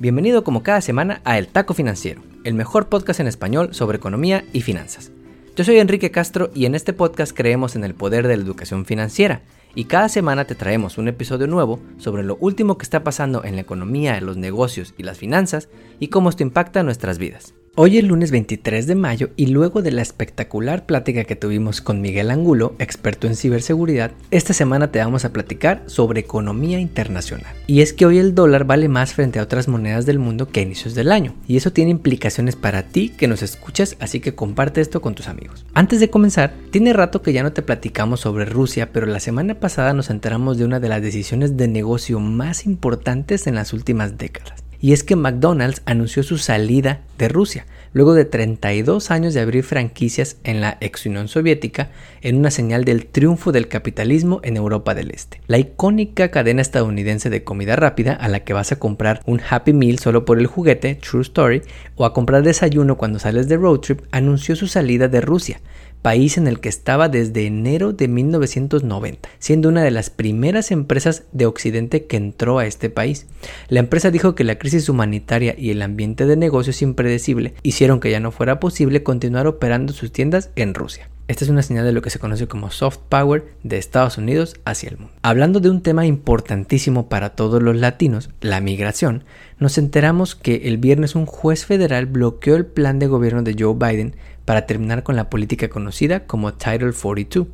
Bienvenido 0.00 0.42
como 0.42 0.64
cada 0.64 0.80
semana 0.80 1.20
a 1.24 1.38
El 1.38 1.46
Taco 1.46 1.72
Financiero, 1.72 2.20
el 2.42 2.54
mejor 2.54 2.88
podcast 2.88 3.20
en 3.20 3.28
español 3.28 3.74
sobre 3.74 3.96
economía 3.96 4.44
y 4.52 4.62
finanzas. 4.62 5.12
Yo 5.54 5.62
soy 5.62 5.78
Enrique 5.78 6.10
Castro 6.10 6.50
y 6.52 6.66
en 6.66 6.74
este 6.74 6.92
podcast 6.92 7.32
creemos 7.34 7.76
en 7.76 7.84
el 7.84 7.94
poder 7.94 8.26
de 8.26 8.36
la 8.36 8.42
educación 8.42 8.86
financiera 8.86 9.42
y 9.74 9.84
cada 9.84 10.08
semana 10.08 10.44
te 10.44 10.54
traemos 10.54 10.98
un 10.98 11.08
episodio 11.08 11.46
nuevo 11.46 11.80
sobre 11.98 12.22
lo 12.22 12.36
último 12.36 12.78
que 12.78 12.84
está 12.84 13.04
pasando 13.04 13.44
en 13.44 13.56
la 13.56 13.62
economía, 13.62 14.20
los 14.20 14.36
negocios 14.36 14.94
y 14.96 15.02
las 15.02 15.18
finanzas 15.18 15.68
y 16.00 16.08
cómo 16.08 16.30
esto 16.30 16.42
impacta 16.42 16.82
nuestras 16.82 17.18
vidas. 17.18 17.54
Hoy 17.76 17.98
es 17.98 18.04
lunes 18.04 18.30
23 18.30 18.86
de 18.86 18.94
mayo 18.94 19.30
y 19.34 19.46
luego 19.46 19.82
de 19.82 19.90
la 19.90 20.00
espectacular 20.00 20.86
plática 20.86 21.24
que 21.24 21.34
tuvimos 21.34 21.80
con 21.80 22.00
Miguel 22.00 22.30
Angulo, 22.30 22.76
experto 22.78 23.26
en 23.26 23.34
ciberseguridad, 23.34 24.12
esta 24.30 24.52
semana 24.52 24.92
te 24.92 25.00
vamos 25.00 25.24
a 25.24 25.32
platicar 25.32 25.82
sobre 25.86 26.20
economía 26.20 26.78
internacional. 26.78 27.52
Y 27.66 27.80
es 27.80 27.92
que 27.92 28.06
hoy 28.06 28.18
el 28.18 28.32
dólar 28.32 28.64
vale 28.64 28.88
más 28.88 29.14
frente 29.14 29.40
a 29.40 29.42
otras 29.42 29.66
monedas 29.66 30.06
del 30.06 30.20
mundo 30.20 30.46
que 30.46 30.60
a 30.60 30.62
inicios 30.62 30.94
del 30.94 31.10
año. 31.10 31.34
Y 31.48 31.56
eso 31.56 31.72
tiene 31.72 31.90
implicaciones 31.90 32.54
para 32.54 32.84
ti 32.84 33.08
que 33.08 33.26
nos 33.26 33.42
escuchas, 33.42 33.96
así 33.98 34.20
que 34.20 34.36
comparte 34.36 34.80
esto 34.80 35.02
con 35.02 35.16
tus 35.16 35.26
amigos. 35.26 35.66
Antes 35.74 35.98
de 35.98 36.10
comenzar, 36.10 36.54
tiene 36.70 36.92
rato 36.92 37.22
que 37.22 37.32
ya 37.32 37.42
no 37.42 37.52
te 37.52 37.62
platicamos 37.62 38.20
sobre 38.20 38.44
Rusia, 38.44 38.92
pero 38.92 39.06
la 39.06 39.18
semana 39.18 39.58
pasada 39.64 39.94
nos 39.94 40.10
enteramos 40.10 40.58
de 40.58 40.66
una 40.66 40.78
de 40.78 40.90
las 40.90 41.00
decisiones 41.00 41.56
de 41.56 41.68
negocio 41.68 42.20
más 42.20 42.66
importantes 42.66 43.46
en 43.46 43.54
las 43.54 43.72
últimas 43.72 44.18
décadas 44.18 44.62
y 44.84 44.92
es 44.92 45.02
que 45.02 45.16
McDonald's 45.16 45.80
anunció 45.86 46.22
su 46.22 46.36
salida 46.36 47.00
de 47.16 47.28
Rusia, 47.28 47.64
luego 47.94 48.12
de 48.12 48.26
32 48.26 49.10
años 49.10 49.32
de 49.32 49.40
abrir 49.40 49.64
franquicias 49.64 50.36
en 50.44 50.60
la 50.60 50.76
ex 50.82 51.06
Unión 51.06 51.28
Soviética, 51.28 51.88
en 52.20 52.36
una 52.36 52.50
señal 52.50 52.84
del 52.84 53.06
triunfo 53.06 53.50
del 53.50 53.68
capitalismo 53.68 54.40
en 54.42 54.58
Europa 54.58 54.94
del 54.94 55.10
Este. 55.10 55.40
La 55.46 55.56
icónica 55.56 56.30
cadena 56.30 56.60
estadounidense 56.60 57.30
de 57.30 57.44
comida 57.44 57.76
rápida 57.76 58.12
a 58.12 58.28
la 58.28 58.40
que 58.40 58.52
vas 58.52 58.72
a 58.72 58.78
comprar 58.78 59.22
un 59.24 59.40
Happy 59.48 59.72
Meal 59.72 59.98
solo 59.98 60.26
por 60.26 60.38
el 60.38 60.46
juguete, 60.46 60.96
True 60.96 61.22
Story, 61.22 61.62
o 61.96 62.04
a 62.04 62.12
comprar 62.12 62.42
desayuno 62.42 62.98
cuando 62.98 63.18
sales 63.18 63.48
de 63.48 63.56
road 63.56 63.78
trip, 63.78 64.02
anunció 64.10 64.54
su 64.54 64.66
salida 64.66 65.08
de 65.08 65.22
Rusia, 65.22 65.62
país 66.04 66.36
en 66.36 66.46
el 66.46 66.60
que 66.60 66.68
estaba 66.68 67.08
desde 67.08 67.46
enero 67.46 67.94
de 67.94 68.08
1990, 68.08 69.26
siendo 69.38 69.70
una 69.70 69.82
de 69.82 69.90
las 69.90 70.10
primeras 70.10 70.70
empresas 70.70 71.24
de 71.32 71.46
Occidente 71.46 72.04
que 72.04 72.18
entró 72.18 72.58
a 72.58 72.66
este 72.66 72.90
país. 72.90 73.26
La 73.70 73.80
empresa 73.80 74.10
dijo 74.10 74.34
que 74.34 74.44
la 74.44 74.58
crisis 74.58 74.90
humanitaria 74.90 75.54
y 75.56 75.70
el 75.70 75.80
ambiente 75.80 76.26
de 76.26 76.36
negocios 76.36 76.82
impredecible 76.82 77.54
hicieron 77.62 78.00
que 78.00 78.10
ya 78.10 78.20
no 78.20 78.32
fuera 78.32 78.60
posible 78.60 79.02
continuar 79.02 79.46
operando 79.46 79.94
sus 79.94 80.12
tiendas 80.12 80.50
en 80.56 80.74
Rusia. 80.74 81.08
Esta 81.26 81.44
es 81.44 81.50
una 81.50 81.62
señal 81.62 81.86
de 81.86 81.92
lo 81.92 82.02
que 82.02 82.10
se 82.10 82.18
conoce 82.18 82.48
como 82.48 82.70
soft 82.70 82.98
power 83.08 83.46
de 83.62 83.78
Estados 83.78 84.18
Unidos 84.18 84.56
hacia 84.66 84.90
el 84.90 84.98
mundo. 84.98 85.14
Hablando 85.22 85.58
de 85.58 85.70
un 85.70 85.80
tema 85.80 86.04
importantísimo 86.04 87.08
para 87.08 87.30
todos 87.30 87.62
los 87.62 87.76
latinos, 87.76 88.28
la 88.42 88.60
migración, 88.60 89.24
nos 89.58 89.78
enteramos 89.78 90.34
que 90.34 90.68
el 90.68 90.76
viernes 90.76 91.14
un 91.14 91.24
juez 91.24 91.64
federal 91.64 92.04
bloqueó 92.04 92.56
el 92.56 92.66
plan 92.66 92.98
de 92.98 93.06
gobierno 93.06 93.42
de 93.42 93.56
Joe 93.58 93.74
Biden 93.74 94.16
para 94.44 94.66
terminar 94.66 95.02
con 95.02 95.16
la 95.16 95.30
política 95.30 95.70
conocida 95.70 96.26
como 96.26 96.52
Title 96.52 96.92
42, 96.92 97.46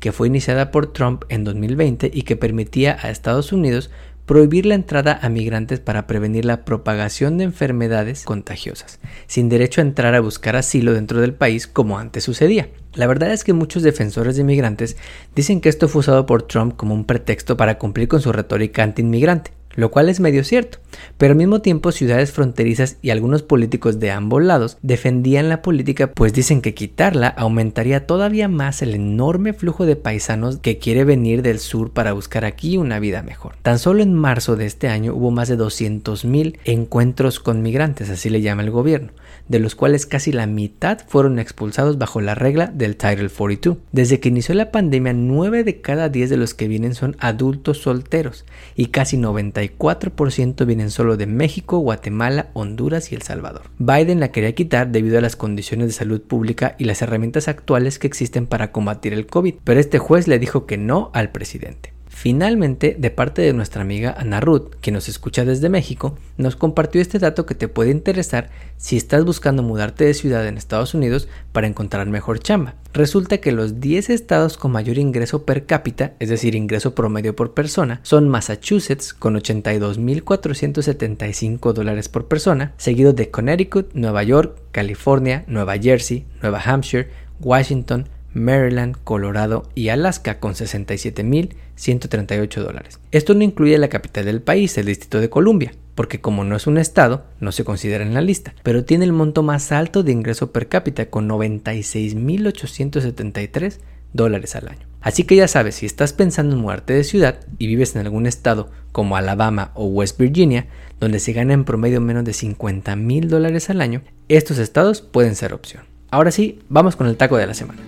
que 0.00 0.12
fue 0.12 0.26
iniciada 0.26 0.70
por 0.70 0.92
Trump 0.92 1.24
en 1.30 1.44
2020 1.44 2.10
y 2.12 2.22
que 2.22 2.36
permitía 2.36 2.98
a 3.00 3.08
Estados 3.08 3.52
Unidos 3.52 3.90
prohibir 4.26 4.66
la 4.66 4.74
entrada 4.74 5.18
a 5.20 5.28
migrantes 5.28 5.80
para 5.80 6.06
prevenir 6.06 6.44
la 6.44 6.64
propagación 6.64 7.36
de 7.36 7.44
enfermedades 7.44 8.24
contagiosas, 8.24 8.98
sin 9.26 9.48
derecho 9.48 9.80
a 9.80 9.84
entrar 9.84 10.14
a 10.14 10.20
buscar 10.20 10.56
asilo 10.56 10.94
dentro 10.94 11.20
del 11.20 11.34
país 11.34 11.66
como 11.66 11.98
antes 11.98 12.24
sucedía. 12.24 12.68
La 12.94 13.06
verdad 13.06 13.32
es 13.32 13.44
que 13.44 13.52
muchos 13.52 13.82
defensores 13.82 14.36
de 14.36 14.44
migrantes 14.44 14.96
dicen 15.34 15.60
que 15.60 15.68
esto 15.68 15.88
fue 15.88 16.00
usado 16.00 16.26
por 16.26 16.42
Trump 16.42 16.76
como 16.76 16.94
un 16.94 17.04
pretexto 17.04 17.56
para 17.56 17.78
cumplir 17.78 18.08
con 18.08 18.20
su 18.20 18.32
retórica 18.32 18.82
anti-inmigrante, 18.82 19.50
lo 19.74 19.90
cual 19.90 20.08
es 20.08 20.20
medio 20.20 20.44
cierto, 20.44 20.78
pero 21.18 21.32
al 21.32 21.38
mismo 21.38 21.60
tiempo 21.60 21.92
ciudades 21.92 22.32
fronterizas 22.32 22.98
y 23.02 23.10
algunos 23.10 23.42
políticos 23.42 24.00
de 24.00 24.10
ambos 24.10 24.42
lados 24.42 24.78
defendían 24.82 25.48
la 25.48 25.62
política 25.62 26.10
pues 26.10 26.32
dicen 26.32 26.62
que 26.62 26.74
quitarla 26.74 27.28
aumentaría 27.28 28.06
todavía 28.06 28.48
más 28.48 28.82
el 28.82 28.94
enorme 28.94 29.52
flujo 29.52 29.86
de 29.86 29.96
paisanos 29.96 30.58
que 30.58 30.78
quiere 30.78 31.04
venir 31.04 31.42
del 31.42 31.58
sur 31.58 31.92
para 31.92 32.12
buscar 32.12 32.44
aquí 32.44 32.76
una 32.76 32.98
vida 32.98 33.22
mejor. 33.22 33.56
Tan 33.62 33.78
solo 33.78 34.02
en 34.02 34.14
marzo 34.14 34.56
de 34.56 34.66
este 34.66 34.88
año 34.88 35.14
hubo 35.14 35.30
más 35.30 35.48
de 35.48 35.58
200.000 35.58 36.58
encuentros 36.64 37.40
con 37.40 37.62
migrantes, 37.62 38.10
así 38.10 38.30
le 38.30 38.40
llama 38.40 38.62
el 38.62 38.70
gobierno, 38.70 39.10
de 39.48 39.58
los 39.58 39.74
cuales 39.74 40.06
casi 40.06 40.32
la 40.32 40.46
mitad 40.46 40.98
fueron 41.06 41.38
expulsados 41.38 41.98
bajo 41.98 42.20
la 42.20 42.34
regla 42.34 42.66
del 42.66 42.96
Title 42.96 43.28
42. 43.28 43.78
Desde 43.92 44.20
que 44.20 44.28
inició 44.28 44.54
la 44.54 44.70
pandemia, 44.70 45.12
9 45.12 45.64
de 45.64 45.80
cada 45.80 46.08
10 46.08 46.30
de 46.30 46.36
los 46.36 46.54
que 46.54 46.68
vienen 46.68 46.94
son 46.94 47.16
adultos 47.18 47.78
solteros 47.78 48.44
y 48.74 48.86
casi 48.86 49.16
94% 49.16 50.66
vienen 50.66 50.90
solo 50.90 51.16
de 51.16 51.26
México, 51.26 51.78
Guatemala, 51.78 52.48
Honduras 52.54 53.12
y 53.12 53.14
El 53.14 53.22
Salvador. 53.22 53.62
Biden 53.78 54.20
la 54.20 54.32
quería 54.32 54.54
quitar 54.54 54.88
debido 54.88 55.18
a 55.18 55.22
las 55.22 55.36
condiciones 55.36 55.88
de 55.88 55.92
salud 55.92 56.20
pública 56.20 56.74
y 56.78 56.84
las 56.84 57.02
herramientas 57.02 57.48
actuales 57.48 57.98
que 57.98 58.06
existen 58.06 58.46
para 58.46 58.72
combatir 58.72 59.12
el 59.12 59.26
COVID, 59.26 59.54
pero 59.64 59.80
este 59.80 59.98
juez 59.98 60.28
le 60.28 60.38
dijo 60.38 60.66
que 60.66 60.78
no 60.78 61.10
al 61.14 61.32
presidente. 61.32 61.93
Finalmente, 62.14 62.96
de 62.96 63.10
parte 63.10 63.42
de 63.42 63.52
nuestra 63.52 63.82
amiga 63.82 64.14
Ana 64.16 64.38
Ruth, 64.38 64.76
que 64.80 64.92
nos 64.92 65.08
escucha 65.08 65.44
desde 65.44 65.68
México, 65.68 66.16
nos 66.36 66.54
compartió 66.54 67.02
este 67.02 67.18
dato 67.18 67.44
que 67.44 67.56
te 67.56 67.66
puede 67.66 67.90
interesar 67.90 68.50
si 68.76 68.96
estás 68.96 69.24
buscando 69.24 69.64
mudarte 69.64 70.04
de 70.04 70.14
ciudad 70.14 70.46
en 70.46 70.56
Estados 70.56 70.94
Unidos 70.94 71.26
para 71.50 71.66
encontrar 71.66 72.06
mejor 72.06 72.38
chamba. 72.38 72.76
Resulta 72.92 73.38
que 73.38 73.50
los 73.50 73.80
10 73.80 74.10
estados 74.10 74.56
con 74.56 74.70
mayor 74.70 74.98
ingreso 74.98 75.44
per 75.44 75.66
cápita, 75.66 76.12
es 76.20 76.28
decir, 76.28 76.54
ingreso 76.54 76.94
promedio 76.94 77.34
por 77.34 77.52
persona, 77.52 77.98
son 78.04 78.28
Massachusetts 78.28 79.12
con 79.12 79.34
82.475 79.34 81.72
dólares 81.72 82.08
por 82.08 82.28
persona, 82.28 82.74
seguido 82.76 83.12
de 83.12 83.32
Connecticut, 83.32 83.92
Nueva 83.92 84.22
York, 84.22 84.56
California, 84.70 85.42
Nueva 85.48 85.78
Jersey, 85.78 86.26
Nueva 86.40 86.62
Hampshire, 86.64 87.08
Washington, 87.40 88.08
Maryland, 88.34 88.96
Colorado 89.04 89.70
y 89.74 89.88
Alaska 89.88 90.38
con 90.38 90.52
67.138 90.54 92.62
dólares. 92.62 93.00
Esto 93.10 93.32
no 93.34 93.42
incluye 93.42 93.78
la 93.78 93.88
capital 93.88 94.26
del 94.26 94.42
país, 94.42 94.76
el 94.76 94.84
Distrito 94.86 95.20
de 95.20 95.30
Columbia, 95.30 95.72
porque 95.94 96.20
como 96.20 96.44
no 96.44 96.56
es 96.56 96.66
un 96.66 96.76
estado, 96.78 97.24
no 97.40 97.52
se 97.52 97.64
considera 97.64 98.04
en 98.04 98.12
la 98.14 98.20
lista, 98.20 98.54
pero 98.62 98.84
tiene 98.84 99.04
el 99.04 99.12
monto 99.12 99.42
más 99.42 99.70
alto 99.72 100.02
de 100.02 100.12
ingreso 100.12 100.52
per 100.52 100.68
cápita 100.68 101.06
con 101.06 101.26
96.873 101.28 103.78
dólares 104.12 104.54
al 104.56 104.68
año. 104.68 104.86
Así 105.00 105.24
que 105.24 105.36
ya 105.36 105.48
sabes, 105.48 105.76
si 105.76 105.86
estás 105.86 106.12
pensando 106.14 106.56
en 106.56 106.62
mudarte 106.62 106.94
de 106.94 107.04
ciudad 107.04 107.40
y 107.58 107.66
vives 107.66 107.94
en 107.94 108.00
algún 108.00 108.26
estado 108.26 108.70
como 108.90 109.16
Alabama 109.16 109.70
o 109.74 109.84
West 109.86 110.18
Virginia, 110.18 110.66
donde 110.98 111.20
se 111.20 111.34
gana 111.34 111.52
en 111.52 111.64
promedio 111.64 112.00
menos 112.00 112.24
de 112.24 112.32
50 112.32 112.96
mil 112.96 113.28
dólares 113.28 113.68
al 113.68 113.82
año, 113.82 114.00
estos 114.28 114.56
estados 114.58 115.02
pueden 115.02 115.34
ser 115.34 115.52
opción. 115.52 115.82
Ahora 116.10 116.30
sí, 116.30 116.60
vamos 116.70 116.96
con 116.96 117.06
el 117.06 117.18
taco 117.18 117.36
de 117.36 117.46
la 117.46 117.52
semana. 117.54 117.82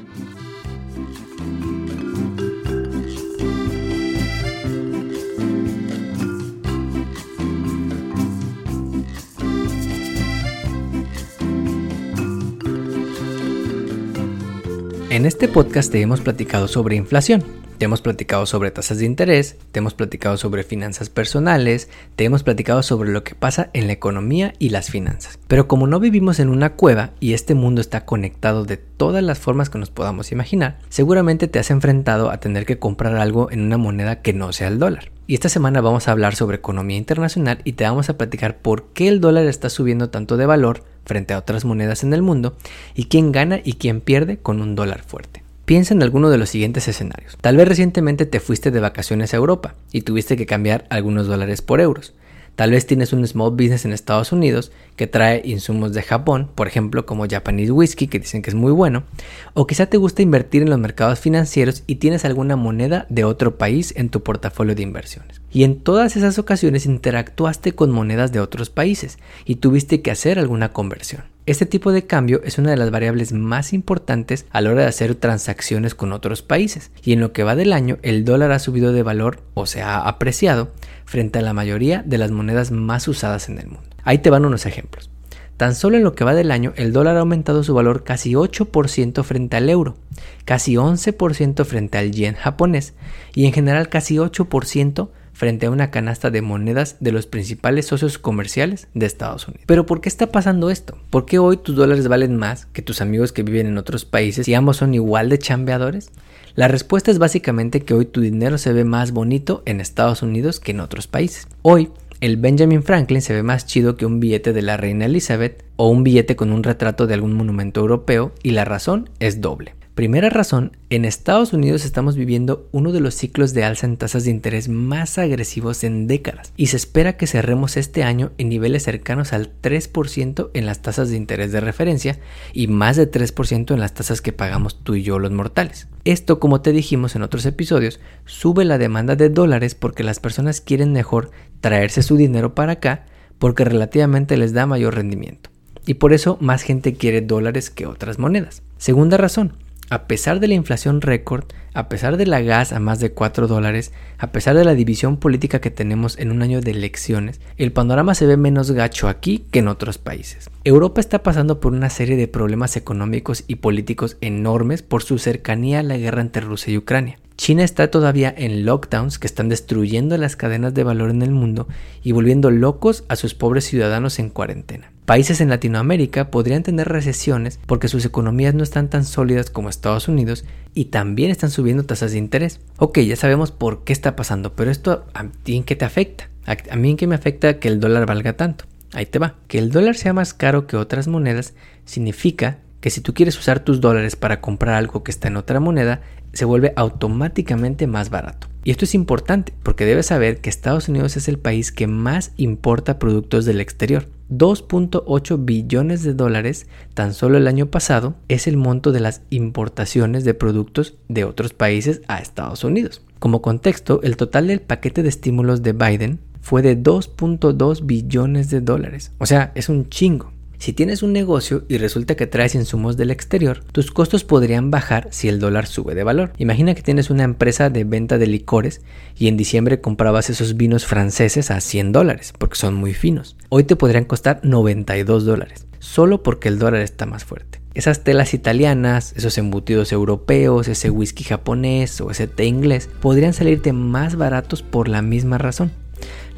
En 15.16 15.24
este 15.24 15.48
podcast 15.48 15.90
te 15.90 16.02
hemos 16.02 16.20
platicado 16.20 16.68
sobre 16.68 16.94
inflación, 16.94 17.42
te 17.78 17.86
hemos 17.86 18.02
platicado 18.02 18.44
sobre 18.44 18.70
tasas 18.70 18.98
de 18.98 19.06
interés, 19.06 19.56
te 19.72 19.78
hemos 19.78 19.94
platicado 19.94 20.36
sobre 20.36 20.62
finanzas 20.62 21.08
personales, 21.08 21.88
te 22.16 22.24
hemos 22.24 22.42
platicado 22.42 22.82
sobre 22.82 23.10
lo 23.10 23.24
que 23.24 23.34
pasa 23.34 23.70
en 23.72 23.86
la 23.86 23.94
economía 23.94 24.52
y 24.58 24.68
las 24.68 24.90
finanzas. 24.90 25.38
Pero 25.48 25.68
como 25.68 25.86
no 25.86 26.00
vivimos 26.00 26.38
en 26.38 26.50
una 26.50 26.74
cueva 26.74 27.12
y 27.18 27.32
este 27.32 27.54
mundo 27.54 27.80
está 27.80 28.04
conectado 28.04 28.66
de 28.66 28.76
todas 28.76 29.24
las 29.24 29.38
formas 29.38 29.70
que 29.70 29.78
nos 29.78 29.88
podamos 29.88 30.32
imaginar, 30.32 30.80
seguramente 30.90 31.48
te 31.48 31.60
has 31.60 31.70
enfrentado 31.70 32.30
a 32.30 32.36
tener 32.36 32.66
que 32.66 32.78
comprar 32.78 33.16
algo 33.16 33.50
en 33.50 33.62
una 33.62 33.78
moneda 33.78 34.20
que 34.20 34.34
no 34.34 34.52
sea 34.52 34.68
el 34.68 34.78
dólar. 34.78 35.12
Y 35.26 35.32
esta 35.32 35.48
semana 35.48 35.80
vamos 35.80 36.08
a 36.08 36.12
hablar 36.12 36.34
sobre 36.34 36.58
economía 36.58 36.98
internacional 36.98 37.62
y 37.64 37.72
te 37.72 37.84
vamos 37.84 38.10
a 38.10 38.18
platicar 38.18 38.58
por 38.58 38.88
qué 38.92 39.08
el 39.08 39.22
dólar 39.22 39.46
está 39.46 39.70
subiendo 39.70 40.10
tanto 40.10 40.36
de 40.36 40.44
valor 40.44 40.84
frente 41.06 41.32
a 41.32 41.38
otras 41.38 41.64
monedas 41.64 42.02
en 42.02 42.12
el 42.12 42.20
mundo 42.20 42.56
y 42.94 43.04
quién 43.04 43.32
gana 43.32 43.60
y 43.64 43.74
quién 43.74 44.00
pierde 44.00 44.36
con 44.36 44.60
un 44.60 44.74
dólar 44.74 45.02
fuerte. 45.02 45.42
Piensa 45.64 45.94
en 45.94 46.02
alguno 46.02 46.30
de 46.30 46.38
los 46.38 46.50
siguientes 46.50 46.86
escenarios. 46.86 47.36
Tal 47.40 47.56
vez 47.56 47.66
recientemente 47.66 48.26
te 48.26 48.38
fuiste 48.38 48.70
de 48.70 48.80
vacaciones 48.80 49.32
a 49.32 49.38
Europa 49.38 49.74
y 49.90 50.02
tuviste 50.02 50.36
que 50.36 50.46
cambiar 50.46 50.86
algunos 50.90 51.26
dólares 51.26 51.62
por 51.62 51.80
euros. 51.80 52.14
Tal 52.56 52.70
vez 52.70 52.86
tienes 52.86 53.12
un 53.12 53.26
small 53.26 53.50
business 53.50 53.84
en 53.84 53.92
Estados 53.92 54.32
Unidos 54.32 54.72
que 54.96 55.06
trae 55.06 55.42
insumos 55.44 55.92
de 55.92 56.02
Japón, 56.02 56.48
por 56.54 56.66
ejemplo 56.66 57.04
como 57.04 57.28
Japanese 57.28 57.70
Whiskey, 57.70 58.08
que 58.08 58.18
dicen 58.18 58.40
que 58.40 58.48
es 58.48 58.56
muy 58.56 58.72
bueno, 58.72 59.04
o 59.52 59.66
quizá 59.66 59.86
te 59.86 59.98
gusta 59.98 60.22
invertir 60.22 60.62
en 60.62 60.70
los 60.70 60.78
mercados 60.78 61.20
financieros 61.20 61.84
y 61.86 61.96
tienes 61.96 62.24
alguna 62.24 62.56
moneda 62.56 63.04
de 63.10 63.24
otro 63.24 63.58
país 63.58 63.92
en 63.94 64.08
tu 64.08 64.22
portafolio 64.22 64.74
de 64.74 64.82
inversiones. 64.82 65.42
Y 65.52 65.64
en 65.64 65.80
todas 65.80 66.16
esas 66.16 66.38
ocasiones 66.38 66.86
interactuaste 66.86 67.72
con 67.72 67.90
monedas 67.90 68.32
de 68.32 68.40
otros 68.40 68.70
países 68.70 69.18
y 69.44 69.56
tuviste 69.56 70.00
que 70.00 70.10
hacer 70.10 70.38
alguna 70.38 70.72
conversión. 70.72 71.24
Este 71.44 71.64
tipo 71.64 71.92
de 71.92 72.06
cambio 72.06 72.40
es 72.42 72.58
una 72.58 72.70
de 72.70 72.76
las 72.76 72.90
variables 72.90 73.32
más 73.32 73.72
importantes 73.72 74.46
a 74.50 74.60
la 74.60 74.70
hora 74.70 74.82
de 74.82 74.88
hacer 74.88 75.14
transacciones 75.14 75.94
con 75.94 76.12
otros 76.12 76.42
países 76.42 76.90
y 77.04 77.12
en 77.12 77.20
lo 77.20 77.32
que 77.32 77.44
va 77.44 77.54
del 77.54 77.72
año 77.72 77.98
el 78.02 78.24
dólar 78.24 78.50
ha 78.50 78.58
subido 78.58 78.92
de 78.92 79.04
valor 79.04 79.38
o 79.54 79.66
se 79.66 79.80
ha 79.80 80.00
apreciado 80.00 80.72
frente 81.06 81.38
a 81.38 81.42
la 81.42 81.54
mayoría 81.54 82.02
de 82.04 82.18
las 82.18 82.30
monedas 82.30 82.70
más 82.70 83.08
usadas 83.08 83.48
en 83.48 83.58
el 83.58 83.68
mundo. 83.68 83.88
Ahí 84.04 84.18
te 84.18 84.28
van 84.28 84.44
unos 84.44 84.66
ejemplos. 84.66 85.10
Tan 85.56 85.74
solo 85.74 85.96
en 85.96 86.04
lo 86.04 86.14
que 86.14 86.24
va 86.24 86.34
del 86.34 86.50
año, 86.50 86.74
el 86.76 86.92
dólar 86.92 87.16
ha 87.16 87.20
aumentado 87.20 87.64
su 87.64 87.72
valor 87.72 88.04
casi 88.04 88.32
8% 88.32 89.24
frente 89.24 89.56
al 89.56 89.70
euro, 89.70 89.96
casi 90.44 90.74
11% 90.74 91.64
frente 91.64 91.96
al 91.96 92.12
yen 92.12 92.34
japonés 92.34 92.92
y 93.34 93.46
en 93.46 93.54
general 93.54 93.88
casi 93.88 94.16
8% 94.16 95.08
frente 95.36 95.66
a 95.66 95.70
una 95.70 95.90
canasta 95.90 96.30
de 96.30 96.40
monedas 96.40 96.96
de 97.00 97.12
los 97.12 97.26
principales 97.26 97.84
socios 97.84 98.16
comerciales 98.16 98.88
de 98.94 99.04
Estados 99.04 99.46
Unidos. 99.46 99.64
Pero 99.66 99.84
¿por 99.84 100.00
qué 100.00 100.08
está 100.08 100.28
pasando 100.28 100.70
esto? 100.70 100.96
¿Por 101.10 101.26
qué 101.26 101.38
hoy 101.38 101.58
tus 101.58 101.76
dólares 101.76 102.08
valen 102.08 102.36
más 102.36 102.64
que 102.66 102.80
tus 102.80 103.02
amigos 103.02 103.32
que 103.32 103.42
viven 103.42 103.66
en 103.66 103.76
otros 103.76 104.06
países 104.06 104.48
y 104.48 104.54
ambos 104.54 104.78
son 104.78 104.94
igual 104.94 105.28
de 105.28 105.38
chambeadores? 105.38 106.10
La 106.54 106.68
respuesta 106.68 107.10
es 107.10 107.18
básicamente 107.18 107.82
que 107.82 107.92
hoy 107.92 108.06
tu 108.06 108.22
dinero 108.22 108.56
se 108.56 108.72
ve 108.72 108.84
más 108.84 109.12
bonito 109.12 109.62
en 109.66 109.82
Estados 109.82 110.22
Unidos 110.22 110.58
que 110.58 110.70
en 110.70 110.80
otros 110.80 111.06
países. 111.06 111.46
Hoy, 111.60 111.90
el 112.22 112.38
Benjamin 112.38 112.82
Franklin 112.82 113.20
se 113.20 113.34
ve 113.34 113.42
más 113.42 113.66
chido 113.66 113.96
que 113.96 114.06
un 114.06 114.20
billete 114.20 114.54
de 114.54 114.62
la 114.62 114.78
reina 114.78 115.04
Elizabeth 115.04 115.66
o 115.76 115.88
un 115.88 116.02
billete 116.02 116.34
con 116.34 116.50
un 116.50 116.62
retrato 116.62 117.06
de 117.06 117.12
algún 117.12 117.34
monumento 117.34 117.80
europeo 117.80 118.32
y 118.42 118.52
la 118.52 118.64
razón 118.64 119.10
es 119.20 119.42
doble. 119.42 119.75
Primera 119.96 120.28
razón, 120.28 120.76
en 120.90 121.06
Estados 121.06 121.54
Unidos 121.54 121.86
estamos 121.86 122.16
viviendo 122.16 122.68
uno 122.70 122.92
de 122.92 123.00
los 123.00 123.14
ciclos 123.14 123.54
de 123.54 123.64
alza 123.64 123.86
en 123.86 123.96
tasas 123.96 124.24
de 124.24 124.30
interés 124.30 124.68
más 124.68 125.16
agresivos 125.16 125.84
en 125.84 126.06
décadas 126.06 126.52
y 126.54 126.66
se 126.66 126.76
espera 126.76 127.16
que 127.16 127.26
cerremos 127.26 127.78
este 127.78 128.02
año 128.02 128.30
en 128.36 128.50
niveles 128.50 128.82
cercanos 128.82 129.32
al 129.32 129.58
3% 129.62 130.50
en 130.52 130.66
las 130.66 130.82
tasas 130.82 131.08
de 131.08 131.16
interés 131.16 131.50
de 131.50 131.60
referencia 131.60 132.18
y 132.52 132.66
más 132.66 132.96
de 132.96 133.10
3% 133.10 133.72
en 133.72 133.80
las 133.80 133.94
tasas 133.94 134.20
que 134.20 134.34
pagamos 134.34 134.84
tú 134.84 134.96
y 134.96 135.02
yo 135.02 135.18
los 135.18 135.32
mortales. 135.32 135.88
Esto, 136.04 136.40
como 136.40 136.60
te 136.60 136.72
dijimos 136.72 137.16
en 137.16 137.22
otros 137.22 137.46
episodios, 137.46 137.98
sube 138.26 138.66
la 138.66 138.76
demanda 138.76 139.16
de 139.16 139.30
dólares 139.30 139.74
porque 139.74 140.04
las 140.04 140.20
personas 140.20 140.60
quieren 140.60 140.92
mejor 140.92 141.30
traerse 141.62 142.02
su 142.02 142.18
dinero 142.18 142.54
para 142.54 142.72
acá 142.72 143.06
porque 143.38 143.64
relativamente 143.64 144.36
les 144.36 144.52
da 144.52 144.66
mayor 144.66 144.94
rendimiento. 144.94 145.48
Y 145.86 145.94
por 145.94 146.12
eso 146.12 146.36
más 146.42 146.60
gente 146.60 146.92
quiere 146.92 147.22
dólares 147.22 147.70
que 147.70 147.86
otras 147.86 148.18
monedas. 148.18 148.62
Segunda 148.76 149.16
razón, 149.16 149.54
a 149.90 150.06
pesar 150.06 150.40
de 150.40 150.48
la 150.48 150.54
inflación 150.54 151.00
récord, 151.00 151.44
a 151.74 151.88
pesar 151.88 152.16
de 152.16 152.26
la 152.26 152.40
gas 152.40 152.72
a 152.72 152.80
más 152.80 153.00
de 153.00 153.12
4 153.12 153.46
dólares, 153.46 153.92
a 154.18 154.32
pesar 154.32 154.56
de 154.56 154.64
la 154.64 154.74
división 154.74 155.18
política 155.18 155.60
que 155.60 155.70
tenemos 155.70 156.18
en 156.18 156.30
un 156.30 156.42
año 156.42 156.60
de 156.60 156.72
elecciones, 156.72 157.40
el 157.56 157.72
panorama 157.72 158.14
se 158.14 158.26
ve 158.26 158.36
menos 158.36 158.70
gacho 158.70 159.08
aquí 159.08 159.44
que 159.50 159.60
en 159.60 159.68
otros 159.68 159.98
países. 159.98 160.50
Europa 160.64 161.00
está 161.00 161.22
pasando 161.22 161.60
por 161.60 161.72
una 161.72 161.90
serie 161.90 162.16
de 162.16 162.28
problemas 162.28 162.76
económicos 162.76 163.44
y 163.46 163.56
políticos 163.56 164.16
enormes 164.20 164.82
por 164.82 165.02
su 165.02 165.18
cercanía 165.18 165.80
a 165.80 165.82
la 165.82 165.98
guerra 165.98 166.22
entre 166.22 166.42
Rusia 166.42 166.72
y 166.72 166.78
Ucrania. 166.78 167.18
China 167.36 167.64
está 167.64 167.90
todavía 167.90 168.34
en 168.34 168.64
lockdowns 168.64 169.18
que 169.18 169.26
están 169.26 169.50
destruyendo 169.50 170.16
las 170.16 170.36
cadenas 170.36 170.72
de 170.72 170.84
valor 170.84 171.10
en 171.10 171.20
el 171.20 171.30
mundo 171.30 171.68
y 172.02 172.12
volviendo 172.12 172.50
locos 172.50 173.04
a 173.08 173.16
sus 173.16 173.34
pobres 173.34 173.66
ciudadanos 173.66 174.18
en 174.18 174.30
cuarentena. 174.30 174.90
Países 175.06 175.40
en 175.40 175.50
Latinoamérica 175.50 176.32
podrían 176.32 176.64
tener 176.64 176.88
recesiones 176.88 177.60
porque 177.66 177.86
sus 177.86 178.04
economías 178.04 178.54
no 178.54 178.64
están 178.64 178.90
tan 178.90 179.04
sólidas 179.04 179.50
como 179.50 179.68
Estados 179.68 180.08
Unidos 180.08 180.44
y 180.74 180.86
también 180.86 181.30
están 181.30 181.50
subiendo 181.50 181.84
tasas 181.84 182.10
de 182.10 182.18
interés. 182.18 182.58
Ok, 182.78 182.98
ya 182.98 183.14
sabemos 183.14 183.52
por 183.52 183.84
qué 183.84 183.92
está 183.92 184.16
pasando, 184.16 184.56
pero 184.56 184.72
esto 184.72 185.06
a 185.14 185.28
ti 185.44 185.54
en 185.56 185.62
qué 185.62 185.76
te 185.76 185.84
afecta? 185.84 186.28
A 186.44 186.74
mí 186.74 186.90
en 186.90 186.96
qué 186.96 187.06
me 187.06 187.14
afecta 187.14 187.60
que 187.60 187.68
el 187.68 187.78
dólar 187.78 188.04
valga 188.04 188.32
tanto. 188.32 188.64
Ahí 188.94 189.06
te 189.06 189.20
va. 189.20 189.36
Que 189.46 189.58
el 189.58 189.70
dólar 189.70 189.94
sea 189.94 190.12
más 190.12 190.34
caro 190.34 190.66
que 190.66 190.76
otras 190.76 191.06
monedas 191.06 191.54
significa 191.84 192.58
que 192.86 192.90
si 192.90 193.00
tú 193.00 193.14
quieres 193.14 193.36
usar 193.36 193.58
tus 193.58 193.80
dólares 193.80 194.14
para 194.14 194.40
comprar 194.40 194.76
algo 194.76 195.02
que 195.02 195.10
está 195.10 195.26
en 195.26 195.36
otra 195.36 195.58
moneda, 195.58 196.02
se 196.32 196.44
vuelve 196.44 196.72
automáticamente 196.76 197.88
más 197.88 198.10
barato. 198.10 198.46
Y 198.62 198.70
esto 198.70 198.84
es 198.84 198.94
importante 198.94 199.52
porque 199.64 199.84
debes 199.84 200.06
saber 200.06 200.40
que 200.40 200.50
Estados 200.50 200.88
Unidos 200.88 201.16
es 201.16 201.26
el 201.26 201.36
país 201.36 201.72
que 201.72 201.88
más 201.88 202.30
importa 202.36 203.00
productos 203.00 203.44
del 203.44 203.60
exterior. 203.60 204.06
2.8 204.30 205.44
billones 205.44 206.04
de 206.04 206.14
dólares 206.14 206.68
tan 206.94 207.12
solo 207.12 207.38
el 207.38 207.48
año 207.48 207.66
pasado 207.66 208.14
es 208.28 208.46
el 208.46 208.56
monto 208.56 208.92
de 208.92 209.00
las 209.00 209.22
importaciones 209.30 210.22
de 210.22 210.34
productos 210.34 210.94
de 211.08 211.24
otros 211.24 211.54
países 211.54 212.02
a 212.06 212.18
Estados 212.20 212.62
Unidos. 212.62 213.02
Como 213.18 213.42
contexto, 213.42 214.00
el 214.04 214.16
total 214.16 214.46
del 214.46 214.60
paquete 214.60 215.02
de 215.02 215.08
estímulos 215.08 215.64
de 215.64 215.72
Biden 215.72 216.20
fue 216.40 216.62
de 216.62 216.80
2.2 216.80 217.84
billones 217.84 218.48
de 218.48 218.60
dólares. 218.60 219.10
O 219.18 219.26
sea, 219.26 219.50
es 219.56 219.68
un 219.68 219.88
chingo. 219.88 220.35
Si 220.58 220.72
tienes 220.72 221.02
un 221.02 221.12
negocio 221.12 221.64
y 221.68 221.78
resulta 221.78 222.14
que 222.14 222.26
traes 222.26 222.54
insumos 222.54 222.96
del 222.96 223.10
exterior, 223.10 223.62
tus 223.72 223.90
costos 223.90 224.24
podrían 224.24 224.70
bajar 224.70 225.08
si 225.10 225.28
el 225.28 225.38
dólar 225.38 225.66
sube 225.66 225.94
de 225.94 226.04
valor. 226.04 226.32
Imagina 226.38 226.74
que 226.74 226.82
tienes 226.82 227.10
una 227.10 227.24
empresa 227.24 227.70
de 227.70 227.84
venta 227.84 228.18
de 228.18 228.26
licores 228.26 228.80
y 229.16 229.28
en 229.28 229.36
diciembre 229.36 229.80
comprabas 229.80 230.30
esos 230.30 230.56
vinos 230.56 230.86
franceses 230.86 231.50
a 231.50 231.60
100 231.60 231.92
dólares 231.92 232.32
porque 232.38 232.56
son 232.56 232.74
muy 232.74 232.94
finos. 232.94 233.36
Hoy 233.48 233.64
te 233.64 233.76
podrían 233.76 234.04
costar 234.04 234.40
92 234.42 235.24
dólares, 235.24 235.66
solo 235.78 236.22
porque 236.22 236.48
el 236.48 236.58
dólar 236.58 236.80
está 236.80 237.06
más 237.06 237.24
fuerte. 237.24 237.60
Esas 237.74 238.04
telas 238.04 238.32
italianas, 238.32 239.12
esos 239.16 239.36
embutidos 239.36 239.92
europeos, 239.92 240.66
ese 240.66 240.88
whisky 240.88 241.24
japonés 241.24 242.00
o 242.00 242.10
ese 242.10 242.26
té 242.26 242.46
inglés 242.46 242.88
podrían 243.00 243.34
salirte 243.34 243.74
más 243.74 244.16
baratos 244.16 244.62
por 244.62 244.88
la 244.88 245.02
misma 245.02 245.36
razón 245.36 245.70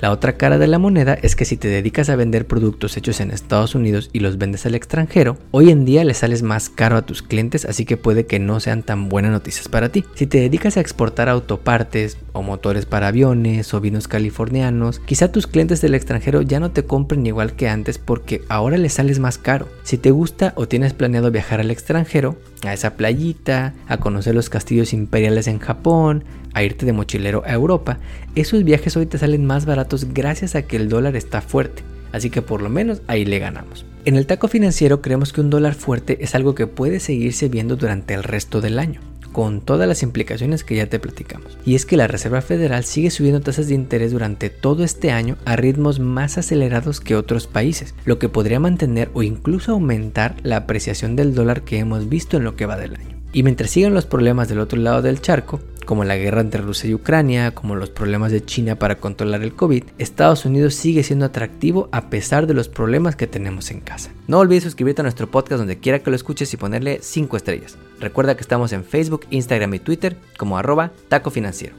la 0.01 0.13
otra 0.13 0.35
cara 0.35 0.59
de 0.59 0.69
la 0.69 0.79
moneda 0.79 1.19
es 1.23 1.35
que 1.35 1.45
si 1.45 1.57
te 1.57 1.67
dedicas 1.67 2.09
a 2.09 2.15
vender 2.15 2.47
productos 2.47 2.97
hechos 2.97 3.19
en 3.21 3.33
Estados 3.33 3.75
Unidos 3.75 4.11
y 4.13 4.21
los 4.21 4.39
vendes 4.39 4.65
al 4.65 4.77
extranjero, 4.77 5.37
hoy 5.51 5.71
en 5.71 5.85
día 5.85 6.05
le 6.05 6.15
sales 6.15 6.43
más 6.43 6.69
caro 6.69 6.97
a 6.97 7.03
tus 7.03 7.23
clientes, 7.23 7.65
así 7.65 7.85
que 7.85 7.97
puede 7.97 8.25
que 8.25 8.39
no 8.39 8.61
sean 8.61 8.85
tan 8.85 9.09
buenas 9.09 9.33
noticias 9.33 9.67
para 9.67 9.89
ti. 9.89 10.05
Si 10.15 10.29
te 10.29 10.39
dedicas 10.39 10.77
a 10.77 10.81
exportar 10.81 11.29
autopartes 11.29 12.17
o 12.33 12.43
motores 12.43 12.87
para 12.87 13.09
aviones 13.09 13.75
o 13.75 13.81
vinos 13.81 14.07
californianos, 14.07 15.01
quizá 15.01 15.33
tus 15.33 15.49
clientes 15.49 15.81
del 15.81 15.97
extranjero 15.97 16.43
ya 16.43 16.61
no 16.61 16.71
te 16.71 16.85
compren 16.85 17.27
igual 17.27 17.55
que 17.55 17.69
antes 17.69 17.99
porque 17.99 18.43
ahora 18.49 18.77
les 18.77 18.93
sales 18.93 19.19
más 19.19 19.37
caro. 19.37 19.67
Si 19.83 19.99
te 19.99 20.13
gusta 20.13 20.53
o 20.55 20.69
tienes 20.69 20.93
planeado 20.93 21.33
viajar 21.33 21.59
al 21.59 21.73
extranjero, 21.73 22.37
a 22.65 22.73
esa 22.73 22.95
playita, 22.95 23.75
a 23.87 23.99
conocer 23.99 24.35
los 24.35 24.51
castillos 24.51 24.93
imperiales 24.93 25.47
en 25.47 25.59
Japón, 25.59 26.25
a 26.55 26.63
irte 26.63 26.87
de 26.87 26.93
mochilero 26.93 27.43
a 27.47 27.53
Europa, 27.53 27.99
esos 28.35 28.65
viajes 28.65 28.97
hoy 28.97 29.07
te 29.07 29.19
salen 29.19 29.47
más 29.47 29.67
baratos 29.67 30.13
gracias 30.13 30.55
a 30.55 30.63
que 30.63 30.77
el 30.77 30.89
dólar 30.89 31.17
está 31.17 31.41
fuerte. 31.41 31.83
Así 32.13 32.31
que 32.31 32.43
por 32.43 32.63
lo 32.63 32.71
menos 32.71 33.03
ahí 33.07 33.25
le 33.25 33.39
ganamos. 33.39 33.85
En 34.05 34.17
el 34.17 34.27
taco 34.27 34.49
financiero 34.49 35.03
creemos 35.03 35.33
que 35.33 35.43
un 35.43 35.51
dólar 35.51 35.75
fuerte 35.75 36.19
es 36.25 36.35
algo 36.35 36.55
que 36.55 36.67
puede 36.67 37.01
seguirse 37.01 37.49
viendo 37.49 37.77
durante 37.77 38.15
el 38.15 38.25
resto 38.25 38.61
del 38.61 38.79
año 38.79 39.01
con 39.39 39.61
todas 39.61 39.87
las 39.87 40.03
implicaciones 40.03 40.65
que 40.65 40.75
ya 40.75 40.89
te 40.89 40.99
platicamos. 40.99 41.57
Y 41.65 41.77
es 41.77 41.87
que 41.87 41.97
la 41.97 42.09
Reserva 42.09 42.41
Federal 42.41 42.83
sigue 42.83 43.13
subiendo 43.13 43.41
tasas 43.41 43.69
de 43.69 43.75
interés 43.77 44.11
durante 44.11 44.51
todo 44.51 44.83
este 44.83 45.13
año 45.13 45.37
a 45.45 45.55
ritmos 45.55 46.01
más 46.01 46.39
acelerados 46.39 46.99
que 47.01 47.15
otros 47.15 47.47
países, 47.47 47.95
lo 48.05 48.19
que 48.19 48.29
podría 48.29 48.59
mantener 48.59 49.11
o 49.15 49.23
incluso 49.23 49.71
aumentar 49.71 50.35
la 50.43 50.57
apreciación 50.57 51.15
del 51.15 51.37
dólar 51.37 51.63
que 51.63 51.79
hemos 51.79 52.09
visto 52.09 52.37
en 52.37 52.43
lo 52.43 52.57
que 52.57 52.67
va 52.67 52.77
del 52.77 52.97
año. 52.97 53.17
Y 53.33 53.45
mientras 53.45 53.71
sigan 53.71 53.95
los 53.95 54.07
problemas 54.07 54.49
del 54.49 54.59
otro 54.59 54.81
lado 54.81 55.03
del 55.03 55.21
charco, 55.21 55.61
como 55.89 56.05
la 56.05 56.19
guerra 56.19 56.43
entre 56.43 56.61
Rusia 56.61 56.91
y 56.91 56.93
Ucrania, 56.93 57.55
como 57.55 57.75
los 57.75 57.89
problemas 57.89 58.31
de 58.31 58.45
China 58.45 58.75
para 58.75 58.97
controlar 58.97 59.43
el 59.43 59.55
COVID, 59.55 59.85
Estados 59.97 60.45
Unidos 60.45 60.75
sigue 60.75 61.03
siendo 61.03 61.25
atractivo 61.25 61.89
a 61.93 62.11
pesar 62.11 62.47
de 62.47 62.53
los 62.53 62.69
problemas 62.69 63.17
que 63.17 63.27
tenemos 63.27 63.71
en 63.71 63.81
casa. 63.81 64.11
No 64.27 64.39
olvides 64.39 64.65
suscribirte 64.65 65.01
a 65.01 65.05
nuestro 65.05 65.31
podcast 65.31 65.61
donde 65.61 65.79
quiera 65.79 66.01
que 66.01 66.11
lo 66.11 66.17
escuches 66.17 66.53
y 66.53 66.59
ponerle 66.59 66.99
5 67.01 67.39
estrellas. 67.39 67.79
Recuerda 68.01 68.37
que 68.37 68.43
estamos 68.43 68.75
en 68.75 68.85
Facebook, 68.85 69.25
Instagram 69.31 69.73
y 69.73 69.79
Twitter 69.79 70.19
como 70.37 70.59
arroba 70.59 70.93
taco 71.09 71.31
financiero. 71.31 71.75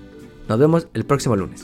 Nos 0.48 0.58
vemos 0.58 0.88
el 0.96 1.06
próximo 1.06 1.36
lunes. 1.36 1.64